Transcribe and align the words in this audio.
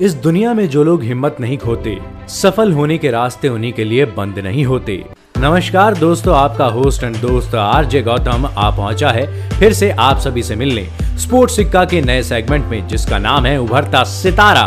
इस 0.00 0.12
दुनिया 0.14 0.52
में 0.54 0.68
जो 0.68 0.82
लोग 0.84 1.02
हिम्मत 1.02 1.36
नहीं 1.40 1.56
खोते, 1.58 1.96
सफल 2.30 2.72
होने 2.72 2.96
के 2.98 3.10
रास्ते 3.10 3.48
उन्हीं 3.48 3.72
के 3.72 3.84
लिए 3.84 4.04
बंद 4.06 4.38
नहीं 4.38 4.64
होते। 4.64 4.94
नमस्कार 5.38 5.94
दोस्तों, 5.94 6.34
आपका 6.36 6.66
होस्ट 6.66 7.04
एंड 7.04 7.16
दोस्त 7.16 7.54
आरजे 7.54 8.02
गौतम 8.02 8.46
आ 8.46 8.70
पहुँचा 8.70 9.10
है 9.10 9.50
फिर 9.58 9.72
से 9.72 9.90
आप 9.90 10.18
सभी 10.18 10.42
से 10.42 10.56
मिलने 10.56 10.86
स्पोर्ट्स 11.18 11.56
सिक्का 11.56 11.84
के 11.84 12.00
नए 12.00 12.22
सेगमेंट 12.22 12.64
में, 12.64 12.86
जिसका 12.88 13.18
नाम 13.18 13.46
है 13.46 13.56
उभरता 13.60 14.02
सितारा। 14.04 14.62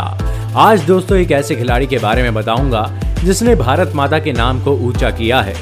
आज 0.58 0.84
दोस्तों 0.86 1.18
एक 1.18 1.32
ऐसे 1.32 1.56
खिलाड़ी 1.56 1.86
के 1.86 1.98
बारे 1.98 2.22
में 2.22 2.34
बताऊँगा, 2.34 2.84
जिसने 3.24 3.54
भारत 3.54 3.92
माता 3.94 4.18
के 4.18 4.32
नाम 4.32 4.62
को 4.64 4.76
ऊँचा 4.78 5.10
किया 5.10 5.40
है। 5.40 5.54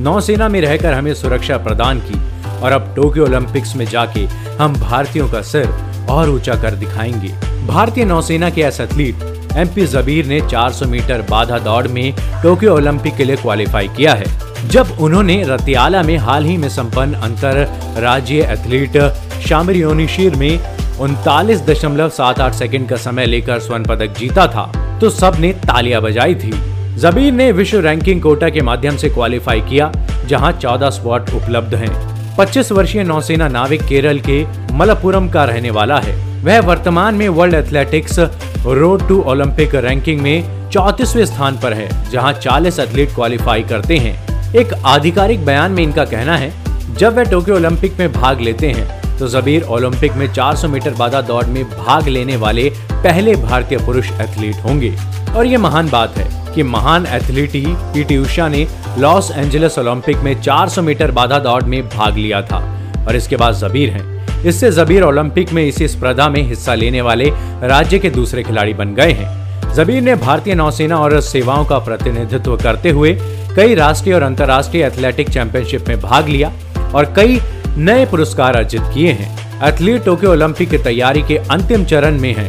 नौसेना 0.00 0.48
में 0.48 0.60
रहकर 0.60 0.92
हमें 0.92 1.12
सुरक्षा 1.14 1.58
प्रदान 1.58 2.00
की 2.00 2.20
और 2.60 2.72
अब 2.72 2.92
टोक्यो 2.96 3.24
ओलंपिक्स 3.24 3.74
में 3.76 3.86
जाके 3.86 4.26
हम 4.60 4.74
भारतीयों 4.80 5.28
का 5.28 5.42
सिर 5.44 5.68
और 6.10 6.30
ऊँचा 6.30 6.54
कर 6.54 6.74
दिखाएँगे। 6.74 7.43
भारतीय 7.66 8.04
नौसेना 8.04 8.48
के 8.50 8.60
ace 8.60 8.80
athlete 8.80 9.56
M 9.56 9.68
P 9.74 9.84
Jabir 9.86 10.26
ने 10.26 10.40
400 10.42 10.86
मीटर 10.86 11.22
बाधा 11.30 11.58
दौड़ 11.58 11.86
में 11.88 12.12
टोक्यो 12.42 12.74
ओलंपिक 12.74 13.16
के 13.16 13.24
लिए 13.24 13.36
क्वालिफाई 13.36 13.88
किया 13.88 14.14
है। 14.14 14.68
जब 14.68 14.96
उन्होंने 15.00 15.42
रतियाला 15.42 16.02
में 16.02 16.16
हाल 16.16 16.44
ही 16.44 16.56
में 16.56 16.68
संपन्न 16.68 17.14
अंतर 17.20 17.56
राज्य 17.98 18.48
एथलीट 18.52 18.98
शामरियोनिशिर 19.46 20.34
में 20.34 20.98
उनतालीस 21.00 21.60
दशमलव 21.60 22.08
सात 22.08 22.40
आठ 22.40 22.54
सेकेंड 22.54 22.88
का 22.88 22.96
समय 22.96 23.26
लेकर 23.26 23.60
स्वर्ण 23.60 23.84
पदक 23.84 24.18
जीता 24.18 24.46
था 24.46 24.66
तो 25.00 25.10
सबने 25.10 25.52
तालियाँ 25.62 26.02
बजाई 26.02 26.34
थी। 26.34 26.52
जबीर 26.98 27.32
ने 27.32 27.50
विश्व 27.52 27.80
रैंकिंग 27.80 28.22
कोटा 28.22 28.48
के 28.48 28.60
माध्यम 28.62 28.96
से 28.96 29.08
क्वालिफाई 29.08 29.60
किया, 29.60 29.90
जहाँ 30.26 30.52
14 30.54 30.90
स्पॉट 30.90 31.30
उपलब्ध 31.34 31.74
हैं। 31.74 32.36
25 32.36 32.72
वर्षीय 32.72 33.02
नौसेना 33.04 33.48
नाविक 33.48 33.82
केरल 33.82 34.20
के 34.28 34.44
मलपुरम 34.74 35.28
का 35.28 35.44
रहने 35.44 35.70
वाला 35.70 35.98
है। 35.98 36.33
वह 36.44 36.58
वर्तमान 36.60 37.14
में 37.14 37.28
world 37.28 37.54
athletics 37.54 38.18
road 38.66 39.06
to 39.08 39.20
Olympic 39.22 39.74
ranking 39.74 40.20
में 40.20 40.68
चौतीसवें 40.70 41.24
स्थान 41.26 41.58
पर 41.58 41.72
है, 41.72 42.10
जहाँ 42.10 42.32
40 42.34 42.78
एथलीट 42.80 43.14
क्वालिफाई 43.14 43.62
करते 43.62 43.96
हैं। 43.98 44.52
एक 44.54 44.74
आधिकारिक 44.86 45.44
बयान 45.46 45.72
में 45.72 45.82
इनका 45.82 46.04
कहना 46.04 46.36
है, 46.36 46.52
जब 46.94 47.16
वह 47.16 47.30
टोक्यो 47.30 47.56
ओलंपिक 47.56 47.98
में 47.98 48.12
भाग 48.12 48.40
लेते 48.40 48.70
हैं 48.70 49.18
तो 49.18 49.28
जबीर 49.28 49.62
ओलंपिक 49.64 50.12
में 50.12 50.26
400 50.34 50.68
मीटर 50.68 50.94
बाधा 50.94 51.20
दौड़ 51.22 51.44
में 51.46 51.64
भाग 51.70 52.08
लेने 52.08 52.36
वाले 52.36 52.68
पहले 52.92 53.36
भारतीय 53.36 53.78
पुरुष 53.78 54.10
एथलीट 54.12 54.64
होंगे। 54.64 54.94
और 55.36 55.46
ये 55.46 55.56
महान 55.56 55.88
बात 55.90 56.18
है 56.18 56.54
कि 56.54 56.62
महान 56.62 57.06
एथलीट 57.06 57.54
ही 57.54 57.66
पीटी 57.68 58.16
उषा 58.18 58.48
ने 58.48 58.66
लॉस 58.98 59.30
एंजलिस 59.30 59.78
ओलंपिक 59.78 60.16
में 60.16 60.34
400 60.42 60.82
मीटर 60.82 61.10
बाधा 61.10 61.38
दौड़ 61.38 61.62
में 61.64 61.82
भाग 61.88 62.16
लिया 62.16 62.42
था। 62.42 62.58
और 63.06 63.16
इसके 63.16 63.36
बाद 63.36 63.54
जबीर 63.54 63.90
हैं 63.90 64.12
इससे 64.46 64.70
जबीर 64.70 65.02
ओलंपिक 65.02 65.52
में 65.52 65.62
इसी 65.64 65.88
स्पर्धा 65.88 66.28
में 66.28 66.42
हिस्सा 66.42 66.74
लेने 66.74 67.00
वाले 67.00 67.30
राज्य 67.68 67.98
के 67.98 68.10
दूसरे 68.10 68.42
खिलाड़ी 68.42 68.74
बन 68.74 68.94
गए 68.94 69.12
हैं। 69.12 69.74
जबीर 69.74 70.02
ने 70.02 70.14
भारतीय 70.14 70.54
नौसेना 70.54 70.96
और 70.96 71.20
सेवाओं 71.20 71.64
का 71.64 71.78
प्रतिनिधित्व 71.78 72.56
करते 72.56 72.90
हुए 72.90 73.16
कई 73.56 73.74
राष्ट्रीय 73.74 74.14
और 74.14 74.22
अंतर्राष्ट्रीय 74.22 74.84
एथलेटिक 74.84 75.28
चैंपियनशिप 75.28 75.88
में 75.88 76.00
भाग 76.00 76.28
लिया 76.28 76.52
और 76.94 77.12
कई 77.16 77.40
नए 77.76 78.06
पुरस्कार 78.06 78.56
अर्जित 78.56 78.82
किए 78.94 79.12
हैं। 79.12 79.32
एथलीट 79.68 80.04
टोक्यो 80.04 80.30
ओलंपिक 80.32 80.70
की 80.70 80.78
तैयारी 80.78 81.22
के 81.22 81.36
अंतिम 81.50 81.84
चरण 81.84 82.18
में 82.20 82.34
है। 82.34 82.48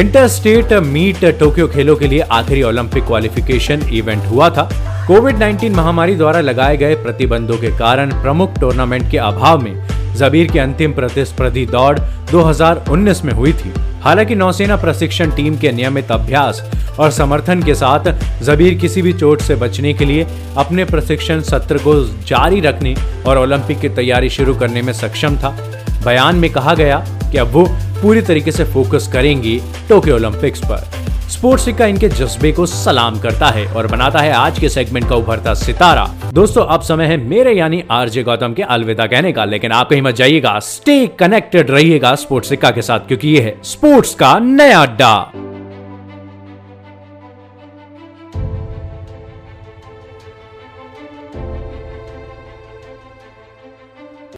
इंटर 0.00 0.28
स्टेट 0.28 0.72
मीट 0.72 1.24
टोक्यो 1.40 1.66
खेलों 1.68 1.96
के 1.96 2.08
लिए 2.08 2.20
आखिरी 2.20 2.62
ओलंपिक 2.62 3.04
क्वालिफिकेशन 3.04 3.88
इवेंट 3.92 4.24
हुआ 4.24 4.48
था। 4.50 4.68
कोविड 5.06 5.36
19 5.36 5.70
महामारी 5.70 6.14
द्वारा 6.14 6.40
लगाए 6.40 6.76
गए 6.76 6.94
प्रतिबंधों 6.94 7.56
के 7.56 7.70
कारण 7.78 8.10
प्रमुख 8.22 8.58
टूर्नामेंट 8.60 9.10
के 9.10 9.18
अभाव 9.18 9.60
में 9.60 9.74
जबीर 10.16 10.50
की 10.50 10.58
अंतिम 10.58 10.92
प्रतिस्पर्धी 10.92 11.66
दौड़ 11.66 11.98
2019 12.30 13.24
में 13.24 13.32
हुई 13.32 13.52
थी। 13.52 13.72
हालाँकि 14.02 14.34
नौसेना 14.34 14.76
प्रशिक्षण 14.76 15.30
टीम 15.30 15.56
के 15.56 15.72
नियमित 15.72 16.10
अभ्यास 16.10 16.62
और 17.00 17.10
समर्थन 17.10 17.62
के 17.62 17.74
साथ 17.74 18.12
जबीर 18.42 18.74
किसी 18.74 19.02
भी 19.02 19.12
चोट 19.12 19.40
से 19.40 19.54
बचने 19.54 19.92
के 19.94 20.04
लिए 20.04 20.26
अपने 20.56 20.84
प्रशिक्षण 20.84 21.40
सत्र 21.40 21.78
को 21.78 21.94
जारी 22.26 22.60
रखने 22.60 22.94
और 23.26 23.38
ओलंपिक 23.38 23.80
की 23.80 23.88
तैयारी 23.88 24.30
शुरू 24.30 24.54
करने 24.54 24.82
में 24.82 24.92
सक्षम 24.92 25.36
था। 25.36 25.56
बयान 26.04 26.36
में 26.36 26.50
कहा 26.52 26.74
गया 26.74 26.98
कि 27.32 27.38
अब 27.38 27.48
वो 27.48 27.64
पूरी 28.02 28.22
तरीके 28.22 28.52
से 28.52 28.64
फोकस 28.64 29.10
करेंगी 29.12 29.60
टोक्यो 29.88 30.14
ओलंपिक्स 30.14 30.60
पर। 30.60 31.15
स्पोर्ट्स 31.30 31.64
सिक्का 31.64 31.86
इनके 31.86 32.08
जज्बे 32.08 32.50
को 32.52 32.64
सलाम 32.66 33.18
करता 33.18 33.46
है 33.46 33.66
और 33.66 33.86
बनाता 33.86 34.18
है 34.18 34.32
आज 34.32 34.58
के 34.58 34.68
सेगमेंट 34.68 35.08
का 35.08 35.16
उभरता 35.16 35.54
सितारा। 35.54 36.04
दोस्तों, 36.32 36.64
अब 36.64 36.80
समय 36.80 37.06
है 37.06 37.16
मेरे 37.16 37.52
यानी 37.52 37.82
आरजे 37.90 38.22
गौतम 38.22 38.52
के 38.52 38.62
अलविदा 38.62 39.06
कहने 39.06 39.32
का, 39.32 39.44
लेकिन 39.44 39.72
आप 39.72 39.90
कहीं 39.90 40.02
मत 40.02 40.14
जाइएगा। 40.14 40.58
स्टे 40.58 41.06
कनेक्टेड 41.18 41.70
रहिएगा 41.70 42.14
स्पोर्ट्स 42.14 42.48
सिक्का 42.48 42.70
के 42.70 42.82
साथ, 42.82 43.00
क्योंकि 43.00 43.28
ये 43.28 43.40
है 43.40 43.56
स्पोर्ट्स 43.64 44.14
का 44.14 44.38
नया 44.38 44.80
अड्डा। 44.82 45.14